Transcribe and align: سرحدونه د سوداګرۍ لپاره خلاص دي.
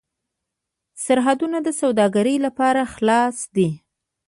سرحدونه 1.05 1.57
د 1.65 1.69
سوداګرۍ 1.81 2.37
لپاره 2.45 2.81
خلاص 2.93 3.37
دي. 3.55 3.69